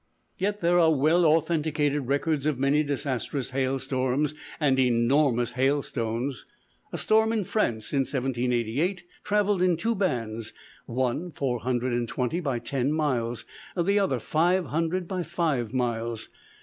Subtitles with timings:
[0.39, 6.47] Yet, there are well authenticated records of many disastrous hail storms and enormous hailstones.
[6.91, 10.53] A storm in France, in 1788, traveled in two bands:
[10.87, 13.45] one, four hundred and twenty by ten miles;
[13.77, 16.29] the other, five hundred by five miles.